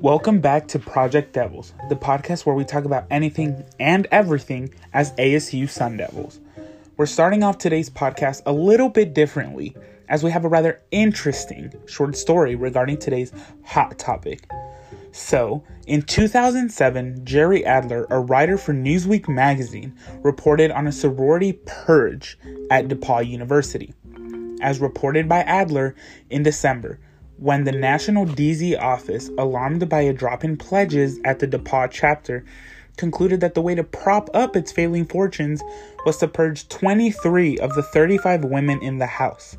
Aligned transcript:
Welcome 0.00 0.40
back 0.40 0.66
to 0.68 0.78
Project 0.78 1.34
Devils, 1.34 1.74
the 1.90 1.94
podcast 1.94 2.46
where 2.46 2.54
we 2.54 2.64
talk 2.64 2.86
about 2.86 3.04
anything 3.10 3.66
and 3.78 4.06
everything 4.10 4.72
as 4.94 5.12
ASU 5.16 5.68
Sun 5.68 5.98
Devils. 5.98 6.40
We're 6.96 7.04
starting 7.04 7.42
off 7.42 7.58
today's 7.58 7.90
podcast 7.90 8.40
a 8.46 8.52
little 8.52 8.88
bit 8.88 9.12
differently, 9.12 9.76
as 10.08 10.24
we 10.24 10.30
have 10.30 10.46
a 10.46 10.48
rather 10.48 10.80
interesting 10.90 11.74
short 11.84 12.16
story 12.16 12.54
regarding 12.54 12.96
today's 12.96 13.30
hot 13.62 13.98
topic. 13.98 14.48
So, 15.12 15.64
in 15.86 16.00
2007, 16.00 17.26
Jerry 17.26 17.66
Adler, 17.66 18.06
a 18.08 18.20
writer 18.20 18.56
for 18.56 18.72
Newsweek 18.72 19.28
magazine, 19.28 19.94
reported 20.22 20.70
on 20.70 20.86
a 20.86 20.92
sorority 20.92 21.60
purge 21.66 22.38
at 22.70 22.88
DePauw 22.88 23.28
University. 23.28 23.92
As 24.62 24.80
reported 24.80 25.28
by 25.28 25.40
Adler 25.40 25.94
in 26.30 26.42
December, 26.42 27.00
when 27.40 27.64
the 27.64 27.72
National 27.72 28.26
DZ 28.26 28.78
office, 28.78 29.30
alarmed 29.38 29.88
by 29.88 30.02
a 30.02 30.12
drop 30.12 30.44
in 30.44 30.58
pledges 30.58 31.18
at 31.24 31.38
the 31.38 31.48
DePauw 31.48 31.90
chapter, 31.90 32.44
concluded 32.98 33.40
that 33.40 33.54
the 33.54 33.62
way 33.62 33.74
to 33.74 33.82
prop 33.82 34.28
up 34.34 34.54
its 34.54 34.70
failing 34.70 35.06
fortunes 35.06 35.62
was 36.04 36.18
to 36.18 36.28
purge 36.28 36.68
23 36.68 37.56
of 37.58 37.74
the 37.74 37.82
35 37.82 38.44
women 38.44 38.82
in 38.82 38.98
the 38.98 39.06
house. 39.06 39.56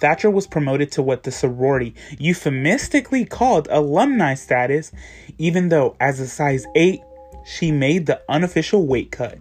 Thatcher 0.00 0.30
was 0.30 0.46
promoted 0.46 0.92
to 0.92 1.02
what 1.02 1.22
the 1.22 1.32
sorority 1.32 1.94
euphemistically 2.18 3.24
called 3.24 3.68
alumni 3.70 4.34
status, 4.34 4.92
even 5.38 5.70
though, 5.70 5.96
as 5.98 6.20
a 6.20 6.28
size 6.28 6.66
8, 6.74 7.00
she 7.46 7.72
made 7.72 8.04
the 8.04 8.20
unofficial 8.28 8.86
weight 8.86 9.10
cut. 9.10 9.38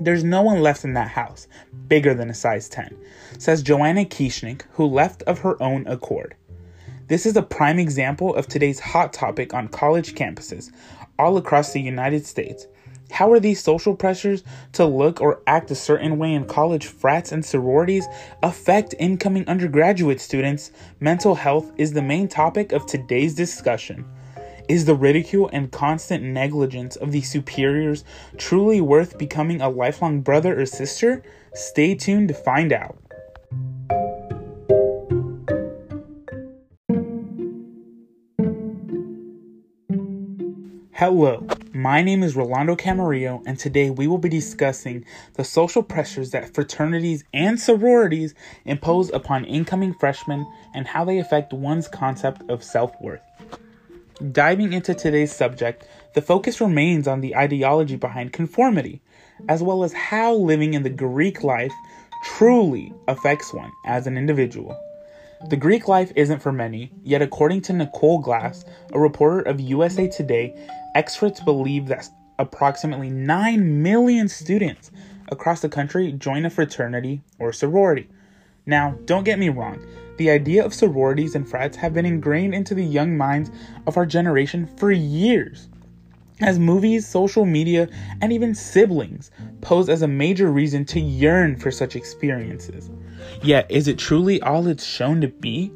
There's 0.00 0.22
no 0.22 0.42
one 0.42 0.62
left 0.62 0.84
in 0.84 0.92
that 0.92 1.08
house 1.08 1.48
bigger 1.88 2.14
than 2.14 2.30
a 2.30 2.34
size 2.34 2.68
10, 2.68 2.96
says 3.38 3.62
Joanna 3.64 4.04
Kieschnick, 4.04 4.62
who 4.74 4.86
left 4.86 5.24
of 5.24 5.40
her 5.40 5.60
own 5.60 5.84
accord. 5.88 6.36
This 7.08 7.24
is 7.24 7.36
a 7.36 7.42
prime 7.42 7.78
example 7.78 8.34
of 8.34 8.48
today's 8.48 8.80
hot 8.80 9.12
topic 9.12 9.54
on 9.54 9.68
college 9.68 10.16
campuses 10.16 10.72
all 11.20 11.36
across 11.36 11.72
the 11.72 11.80
United 11.80 12.26
States. 12.26 12.66
How 13.12 13.30
are 13.30 13.38
these 13.38 13.62
social 13.62 13.94
pressures 13.94 14.42
to 14.72 14.84
look 14.84 15.20
or 15.20 15.40
act 15.46 15.70
a 15.70 15.76
certain 15.76 16.18
way 16.18 16.34
in 16.34 16.46
college 16.46 16.86
frats 16.86 17.30
and 17.30 17.44
sororities 17.44 18.08
affect 18.42 18.96
incoming 18.98 19.46
undergraduate 19.46 20.20
students? 20.20 20.72
Mental 20.98 21.36
health 21.36 21.70
is 21.76 21.92
the 21.92 22.02
main 22.02 22.26
topic 22.26 22.72
of 22.72 22.86
today's 22.86 23.36
discussion. 23.36 24.04
Is 24.68 24.84
the 24.84 24.96
ridicule 24.96 25.48
and 25.52 25.70
constant 25.70 26.24
negligence 26.24 26.96
of 26.96 27.12
these 27.12 27.30
superiors 27.30 28.02
truly 28.36 28.80
worth 28.80 29.16
becoming 29.16 29.60
a 29.60 29.68
lifelong 29.68 30.22
brother 30.22 30.60
or 30.60 30.66
sister? 30.66 31.22
Stay 31.54 31.94
tuned 31.94 32.26
to 32.26 32.34
find 32.34 32.72
out. 32.72 32.98
Hello, 40.98 41.46
my 41.74 42.00
name 42.00 42.22
is 42.22 42.36
Rolando 42.36 42.74
Camarillo, 42.74 43.42
and 43.44 43.58
today 43.58 43.90
we 43.90 44.06
will 44.06 44.16
be 44.16 44.30
discussing 44.30 45.04
the 45.34 45.44
social 45.44 45.82
pressures 45.82 46.30
that 46.30 46.54
fraternities 46.54 47.22
and 47.34 47.60
sororities 47.60 48.34
impose 48.64 49.10
upon 49.10 49.44
incoming 49.44 49.92
freshmen 49.92 50.50
and 50.74 50.86
how 50.86 51.04
they 51.04 51.18
affect 51.18 51.52
one's 51.52 51.86
concept 51.86 52.48
of 52.48 52.64
self 52.64 52.98
worth. 53.02 53.20
Diving 54.32 54.72
into 54.72 54.94
today's 54.94 55.36
subject, 55.36 55.86
the 56.14 56.22
focus 56.22 56.62
remains 56.62 57.06
on 57.06 57.20
the 57.20 57.36
ideology 57.36 57.96
behind 57.96 58.32
conformity, 58.32 59.02
as 59.50 59.62
well 59.62 59.84
as 59.84 59.92
how 59.92 60.32
living 60.32 60.72
in 60.72 60.82
the 60.82 60.88
Greek 60.88 61.44
life 61.44 61.74
truly 62.24 62.90
affects 63.06 63.52
one 63.52 63.70
as 63.84 64.06
an 64.06 64.16
individual. 64.16 64.74
The 65.50 65.56
Greek 65.56 65.86
life 65.86 66.10
isn't 66.16 66.40
for 66.40 66.50
many, 66.50 66.90
yet, 67.04 67.20
according 67.20 67.60
to 67.62 67.74
Nicole 67.74 68.20
Glass, 68.20 68.64
a 68.92 68.98
reporter 68.98 69.42
of 69.42 69.60
USA 69.60 70.08
Today, 70.08 70.56
experts 70.96 71.40
believe 71.40 71.88
that 71.88 72.08
approximately 72.38 73.10
9 73.10 73.82
million 73.82 74.28
students 74.28 74.90
across 75.28 75.60
the 75.60 75.68
country 75.68 76.10
join 76.12 76.46
a 76.46 76.50
fraternity 76.50 77.20
or 77.38 77.52
sorority. 77.52 78.08
Now, 78.64 78.96
don't 79.04 79.24
get 79.24 79.38
me 79.38 79.50
wrong, 79.50 79.86
the 80.16 80.30
idea 80.30 80.64
of 80.64 80.72
sororities 80.72 81.34
and 81.34 81.46
frats 81.46 81.76
have 81.76 81.92
been 81.92 82.06
ingrained 82.06 82.54
into 82.54 82.74
the 82.74 82.84
young 82.84 83.14
minds 83.14 83.50
of 83.86 83.98
our 83.98 84.06
generation 84.06 84.66
for 84.78 84.90
years. 84.90 85.68
As 86.40 86.58
movies, 86.58 87.06
social 87.06 87.44
media, 87.44 87.88
and 88.22 88.32
even 88.32 88.54
siblings 88.54 89.30
pose 89.60 89.90
as 89.90 90.00
a 90.00 90.08
major 90.08 90.50
reason 90.50 90.86
to 90.86 91.00
yearn 91.00 91.56
for 91.56 91.70
such 91.70 91.94
experiences. 91.94 92.90
Yet, 93.42 93.70
is 93.70 93.86
it 93.86 93.98
truly 93.98 94.40
all 94.40 94.66
it's 94.66 94.84
shown 94.84 95.20
to 95.20 95.28
be? 95.28 95.72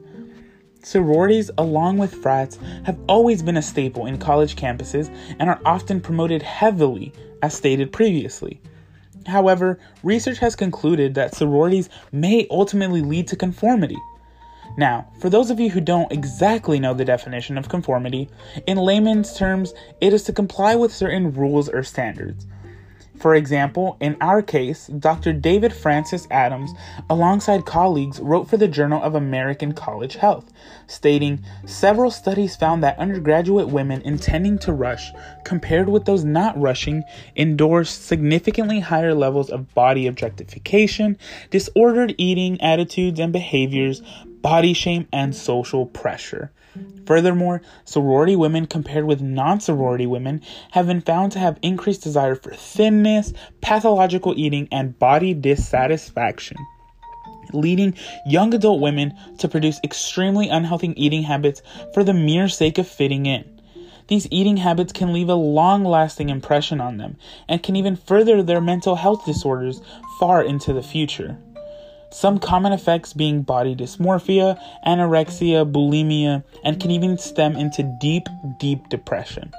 Sororities, 0.82 1.50
along 1.58 1.98
with 1.98 2.14
frats, 2.14 2.58
have 2.84 2.98
always 3.06 3.42
been 3.42 3.58
a 3.58 3.62
staple 3.62 4.06
in 4.06 4.18
college 4.18 4.56
campuses 4.56 5.14
and 5.38 5.50
are 5.50 5.60
often 5.64 6.00
promoted 6.00 6.42
heavily, 6.42 7.12
as 7.42 7.54
stated 7.54 7.92
previously. 7.92 8.60
However, 9.26 9.78
research 10.02 10.38
has 10.38 10.56
concluded 10.56 11.14
that 11.14 11.34
sororities 11.34 11.90
may 12.12 12.46
ultimately 12.50 13.02
lead 13.02 13.28
to 13.28 13.36
conformity. 13.36 13.98
Now, 14.78 15.12
for 15.20 15.28
those 15.28 15.50
of 15.50 15.60
you 15.60 15.69
who 15.69 15.80
don't 15.80 16.10
exactly 16.10 16.80
know 16.80 16.94
the 16.94 17.04
definition 17.04 17.58
of 17.58 17.69
conformity, 17.69 18.30
in 18.66 18.78
layman's 18.78 19.36
terms, 19.36 19.74
it 20.00 20.14
is 20.14 20.22
to 20.24 20.32
comply 20.32 20.74
with 20.76 20.94
certain 20.94 21.34
rules 21.34 21.69
or 21.69 21.82
standards. 21.82 22.46
For 23.20 23.34
example, 23.34 23.98
in 24.00 24.16
our 24.22 24.41
case, 24.41 24.86
Dr. 24.86 25.34
David 25.34 25.75
Francis 25.75 26.26
Adams, 26.31 26.72
alongside 27.10 27.66
colleagues, 27.66 28.19
wrote 28.19 28.48
for 28.48 28.56
the 28.56 28.66
Journal 28.66 29.03
of 29.03 29.14
American 29.14 29.75
College 29.75 30.14
Health, 30.14 30.50
stating 30.86 31.44
several 31.66 32.10
studies 32.10 32.56
found 32.56 32.82
that 32.82 32.98
undergraduate 32.98 33.69
women 33.69 34.00
intending 34.03 34.58
to 34.60 34.72
rush, 34.72 35.12
compared 35.44 35.91
with 35.91 36.06
those 36.06 36.25
not 36.25 36.58
rushing, 36.58 37.03
endorsed 37.36 38.06
significantly 38.06 38.81
higher 38.81 39.14
levels 39.14 39.50
of 39.50 39.75
body 39.75 40.06
objectification, 40.06 41.19
disordered 41.50 42.14
eating 42.16 42.58
attitudes 42.62 43.20
and 43.20 43.34
behaviors, 43.34 44.00
body 44.41 44.72
shame, 44.72 45.06
and 45.12 45.37
social 45.37 45.84
pressure. 45.84 46.50
Furthermore, 47.06 47.60
sorority 47.84 48.36
women 48.36 48.66
compared 48.66 49.04
with 49.04 49.20
non 49.20 49.60
sorority 49.60 50.06
women 50.06 50.42
have 50.72 50.86
been 50.86 51.00
found 51.00 51.32
to 51.32 51.38
have 51.38 51.58
increased 51.62 52.02
desire 52.02 52.34
for 52.34 52.52
thinness, 52.52 53.32
pathological 53.60 54.32
eating, 54.36 54.68
and 54.70 54.98
body 54.98 55.34
dissatisfaction, 55.34 56.56
leading 57.52 57.94
young 58.26 58.54
adult 58.54 58.80
women 58.80 59.12
to 59.38 59.48
produce 59.48 59.80
extremely 59.82 60.48
unhealthy 60.48 60.92
eating 60.96 61.24
habits 61.24 61.62
for 61.94 62.04
the 62.04 62.14
mere 62.14 62.48
sake 62.48 62.78
of 62.78 62.86
fitting 62.86 63.26
in. 63.26 63.60
These 64.06 64.26
eating 64.30 64.56
habits 64.56 64.92
can 64.92 65.12
leave 65.12 65.28
a 65.28 65.34
long 65.34 65.84
lasting 65.84 66.30
impression 66.30 66.80
on 66.80 66.96
them 66.96 67.16
and 67.48 67.62
can 67.62 67.76
even 67.76 67.94
further 67.94 68.42
their 68.42 68.60
mental 68.60 68.96
health 68.96 69.24
disorders 69.24 69.80
far 70.19 70.42
into 70.42 70.72
the 70.72 70.82
future. 70.82 71.38
Some 72.12 72.38
common 72.38 72.72
effects 72.72 73.12
being 73.12 73.43
body 73.43 73.75
dysmorphia, 73.76 74.59
anorexia, 74.87 75.71
bulimia, 75.71 76.43
and 76.65 76.81
can 76.81 76.91
even 76.91 77.16
stem 77.19 77.56
into 77.56 77.82
deep, 78.00 78.26
deep 78.59 78.88
depression. 78.88 79.53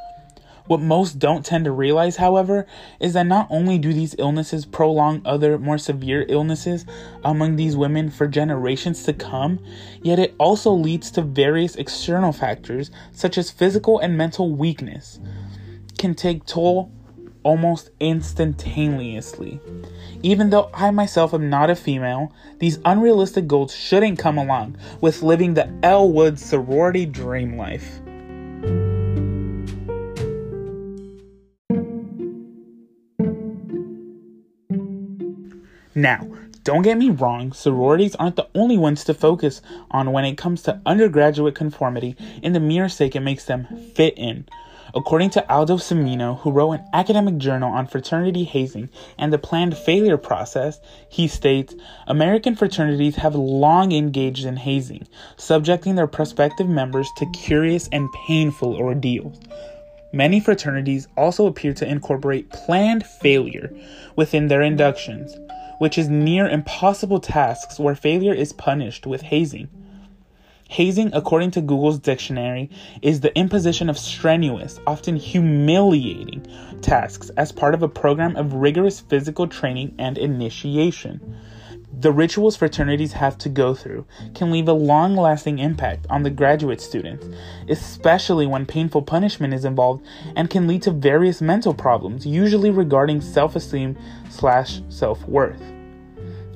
What 0.67 0.79
most 0.79 1.19
don't 1.19 1.45
tend 1.45 1.65
to 1.65 1.71
realize, 1.71 2.17
however, 2.17 2.65
is 2.99 3.13
that 3.13 3.25
not 3.25 3.47
only 3.49 3.77
do 3.77 3.91
these 3.93 4.15
illnesses 4.19 4.65
prolong 4.65 5.21
other 5.25 5.57
more 5.57 5.77
severe 5.77 6.25
illnesses 6.29 6.85
among 7.25 7.55
these 7.55 7.75
women 7.75 8.09
for 8.09 8.27
generations 8.27 9.03
to 9.03 9.13
come, 9.13 9.59
yet 10.01 10.19
it 10.19 10.35
also 10.37 10.71
leads 10.71 11.11
to 11.11 11.23
various 11.23 11.75
external 11.75 12.31
factors 12.31 12.91
such 13.11 13.37
as 13.37 13.51
physical 13.51 13.99
and 13.99 14.17
mental 14.17 14.51
weakness 14.51 15.19
can 15.97 16.15
take 16.15 16.45
toll 16.45 16.91
almost 17.43 17.89
instantaneously. 17.99 19.59
Even 20.23 20.49
though 20.49 20.69
I 20.73 20.91
myself 20.91 21.33
am 21.33 21.49
not 21.49 21.69
a 21.69 21.75
female, 21.75 22.31
these 22.59 22.79
unrealistic 22.85 23.47
goals 23.47 23.73
shouldn't 23.73 24.19
come 24.19 24.37
along 24.37 24.77
with 25.01 25.23
living 25.23 25.53
the 25.53 25.69
Elwood 25.83 26.39
sorority 26.39 27.05
dream 27.05 27.57
life. 27.57 27.99
Now, 35.93 36.25
don't 36.63 36.83
get 36.83 36.97
me 36.97 37.09
wrong, 37.09 37.53
sororities 37.53 38.15
aren't 38.15 38.35
the 38.35 38.47
only 38.55 38.77
ones 38.77 39.03
to 39.05 39.13
focus 39.13 39.61
on 39.89 40.11
when 40.11 40.25
it 40.25 40.37
comes 40.37 40.61
to 40.63 40.79
undergraduate 40.85 41.55
conformity 41.55 42.15
in 42.41 42.53
the 42.53 42.59
mere 42.59 42.87
sake 42.87 43.15
it 43.15 43.21
makes 43.21 43.45
them 43.45 43.67
fit 43.95 44.13
in. 44.15 44.45
According 44.93 45.29
to 45.31 45.49
Aldo 45.49 45.77
Cimino, 45.77 46.39
who 46.39 46.51
wrote 46.51 46.73
an 46.73 46.85
academic 46.93 47.37
journal 47.37 47.71
on 47.71 47.87
fraternity 47.87 48.43
hazing 48.43 48.89
and 49.17 49.31
the 49.31 49.37
planned 49.37 49.77
failure 49.77 50.17
process, 50.17 50.81
he 51.07 51.27
states 51.27 51.73
American 52.07 52.55
fraternities 52.55 53.15
have 53.15 53.33
long 53.33 53.93
engaged 53.93 54.45
in 54.45 54.57
hazing, 54.57 55.07
subjecting 55.37 55.95
their 55.95 56.07
prospective 56.07 56.67
members 56.67 57.09
to 57.17 57.25
curious 57.31 57.87
and 57.93 58.09
painful 58.27 58.75
ordeals. 58.75 59.39
Many 60.11 60.41
fraternities 60.41 61.07
also 61.15 61.45
appear 61.45 61.73
to 61.75 61.87
incorporate 61.87 62.49
planned 62.49 63.05
failure 63.05 63.71
within 64.17 64.49
their 64.49 64.61
inductions, 64.61 65.33
which 65.79 65.97
is 65.97 66.09
near 66.09 66.49
impossible 66.49 67.21
tasks 67.21 67.79
where 67.79 67.95
failure 67.95 68.33
is 68.33 68.51
punished 68.51 69.07
with 69.07 69.21
hazing. 69.21 69.69
Hazing, 70.71 71.09
according 71.13 71.51
to 71.51 71.61
Google's 71.61 71.99
dictionary, 71.99 72.69
is 73.01 73.19
the 73.19 73.37
imposition 73.37 73.89
of 73.89 73.97
strenuous, 73.99 74.79
often 74.87 75.17
humiliating 75.17 76.47
tasks 76.79 77.29
as 77.31 77.51
part 77.51 77.73
of 77.73 77.83
a 77.83 77.89
program 77.89 78.37
of 78.37 78.53
rigorous 78.53 79.01
physical 79.01 79.47
training 79.47 79.93
and 79.99 80.17
initiation. 80.17 81.35
The 81.91 82.13
rituals 82.13 82.55
fraternities 82.55 83.11
have 83.11 83.37
to 83.39 83.49
go 83.49 83.75
through 83.75 84.05
can 84.33 84.49
leave 84.49 84.69
a 84.69 84.73
long 84.73 85.17
lasting 85.17 85.59
impact 85.59 86.07
on 86.09 86.23
the 86.23 86.29
graduate 86.29 86.79
students, 86.79 87.27
especially 87.67 88.47
when 88.47 88.65
painful 88.65 89.01
punishment 89.01 89.53
is 89.53 89.65
involved 89.65 90.05
and 90.37 90.49
can 90.49 90.67
lead 90.67 90.83
to 90.83 90.91
various 90.91 91.41
mental 91.41 91.73
problems, 91.73 92.25
usually 92.25 92.71
regarding 92.71 93.19
self 93.19 93.57
esteem 93.57 93.97
slash 94.29 94.81
self 94.87 95.27
worth 95.27 95.61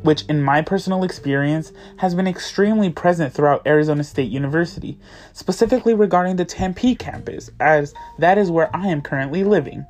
which 0.05 0.23
in 0.25 0.41
my 0.41 0.61
personal 0.61 1.03
experience 1.03 1.73
has 1.97 2.13
been 2.13 2.27
extremely 2.27 2.91
present 2.91 3.33
throughout 3.33 3.65
Arizona 3.65 4.03
State 4.03 4.31
University, 4.31 4.97
specifically 5.33 5.95
regarding 5.95 6.35
the 6.35 6.45
Tempe 6.45 6.95
campus, 6.95 7.49
as 7.59 7.93
that 8.19 8.37
is 8.37 8.51
where 8.51 8.73
I 8.75 8.87
am 8.87 9.01
currently 9.01 9.43
living. 9.43 9.85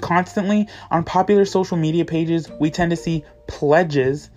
Constantly 0.00 0.68
on 0.90 1.04
popular 1.04 1.44
social 1.44 1.76
media 1.76 2.04
pages, 2.04 2.50
we 2.60 2.70
tend 2.70 2.90
to 2.90 2.96
see 2.96 3.24
pledges 3.46 4.28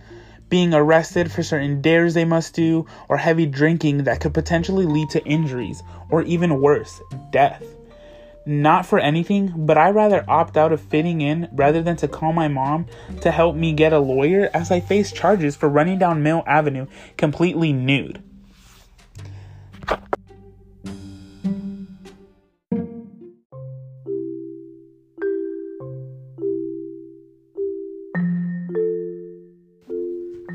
being 0.49 0.73
arrested 0.73 1.31
for 1.31 1.43
certain 1.43 1.81
dares 1.81 2.13
they 2.13 2.25
must 2.25 2.53
do, 2.53 2.85
or 3.09 3.17
heavy 3.17 3.45
drinking 3.45 4.03
that 4.03 4.19
could 4.19 4.33
potentially 4.33 4.85
lead 4.85 5.09
to 5.09 5.25
injuries, 5.25 5.81
or 6.09 6.21
even 6.23 6.61
worse, 6.61 7.01
death. 7.31 7.63
Not 8.45 8.85
for 8.87 8.97
anything, 8.97 9.53
but 9.55 9.77
I 9.77 9.91
rather 9.91 10.25
opt 10.27 10.57
out 10.57 10.73
of 10.73 10.81
fitting 10.81 11.21
in 11.21 11.47
rather 11.51 11.81
than 11.81 11.95
to 11.97 12.07
call 12.07 12.33
my 12.33 12.47
mom 12.47 12.87
to 13.21 13.29
help 13.29 13.55
me 13.55 13.71
get 13.73 13.93
a 13.93 13.99
lawyer 13.99 14.49
as 14.53 14.71
I 14.71 14.79
face 14.79 15.11
charges 15.11 15.55
for 15.55 15.69
running 15.69 15.99
down 15.99 16.23
Mill 16.23 16.43
Avenue 16.47 16.87
completely 17.17 17.71
nude. 17.71 18.23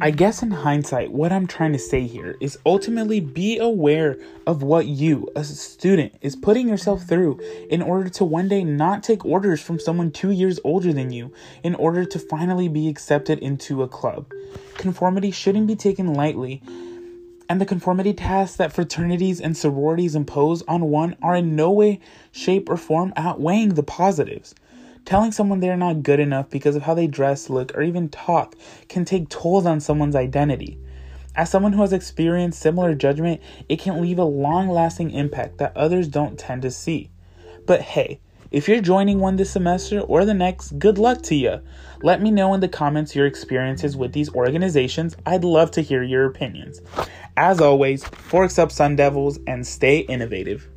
I 0.07 0.13
guess 0.13 0.41
in 0.41 0.53
hindsight, 0.53 1.11
what 1.11 1.33
I'm 1.33 1.49
trying 1.49 1.73
to 1.73 1.81
say 1.81 2.07
here 2.07 2.37
is 2.41 2.57
ultimately 2.65 3.19
be 3.19 3.59
aware 3.59 4.17
of 4.47 4.63
what 4.63 4.87
you, 4.87 5.29
a 5.35 5.43
student, 5.43 6.15
is 6.21 6.37
putting 6.37 6.69
yourself 6.69 7.03
through 7.03 7.41
in 7.71 7.83
order 7.83 8.09
to 8.11 8.25
one 8.25 8.47
day 8.47 8.63
not 8.63 9.03
take 9.03 9.25
orders 9.25 9.61
from 9.61 9.81
someone 9.81 10.13
two 10.13 10.31
years 10.31 10.61
older 10.63 10.93
than 10.93 11.11
you 11.11 11.33
in 11.65 11.75
order 11.75 12.05
to 12.05 12.21
finally 12.21 12.69
be 12.69 12.87
accepted 12.87 13.41
into 13.41 13.83
a 13.83 13.89
club. 13.89 14.31
Conformity 14.75 15.33
shouldn't 15.33 15.67
be 15.67 15.75
taken 15.75 16.15
lightly, 16.15 16.63
and 17.49 17.61
the 17.61 17.67
conformity 17.67 18.13
tasks 18.13 18.59
that 18.59 18.73
fraternities 18.73 19.41
and 19.41 19.57
sororities 19.57 20.15
impose 20.15 20.63
on 20.69 20.85
one 20.85 21.17
are 21.21 21.35
in 21.35 21.57
no 21.57 21.73
way, 21.73 21.99
shape, 22.31 22.71
or 22.71 22.77
form 22.77 23.13
outweighing 23.17 23.71
the 23.71 23.83
positives. 23.83 24.55
Telling 25.07 25.31
someone 25.31 25.61
they're 25.61 25.77
not 25.77 26.03
good 26.03 26.19
enough 26.19 26.51
because 26.51 26.75
of 26.75 26.83
how 26.83 26.93
they 26.93 27.07
dress, 27.07 27.49
look, 27.49 27.73
or 27.77 27.83
even 27.83 28.09
talk 28.09 28.57
can 28.89 29.05
take 29.05 29.29
tolls 29.29 29.65
on 29.65 29.79
someone's 29.79 30.17
identity. 30.17 30.81
As 31.37 31.49
someone 31.49 31.73
who 31.75 31.83
has 31.83 31.93
experienced 31.93 32.61
similar 32.61 32.93
judgment, 32.93 33.41
it 33.69 33.79
can 33.79 34.03
leave 34.03 34.19
a 34.19 34.25
long 34.25 34.69
lasting 34.69 35.13
impact 35.13 35.59
that 35.59 35.77
others 35.77 36.09
don't 36.09 36.37
tend 36.37 36.63
to 36.63 36.73
see. 36.73 37.11
But 37.67 37.83
hey, 37.83 38.19
if 38.51 38.67
you're 38.67 38.81
joining 38.81 39.21
one 39.21 39.37
this 39.37 39.53
semester 39.53 40.01
or 40.01 40.25
the 40.25 40.35
next, 40.35 40.77
good 40.77 40.99
luck 40.99 41.23
to 41.23 41.37
you. 41.37 41.61
Let 42.03 42.21
me 42.21 42.33
know 42.33 42.53
in 42.55 42.61
the 42.61 42.69
comments 42.69 43.15
your 43.15 43.27
experiences 43.27 43.97
with 43.97 44.13
these 44.13 44.35
organizations. 44.35 45.17
I'd 45.25 45.45
love 45.45 45.71
to 45.73 45.83
hear 45.83 46.03
your 46.03 46.25
opinions. 46.25 46.81
As 47.37 47.61
always, 47.61 48.05
forks 48.05 48.59
up 48.59 48.73
Sun 48.73 48.97
Devils 48.97 49.39
and 49.47 49.65
stay 49.65 50.01
innovative. 50.01 50.69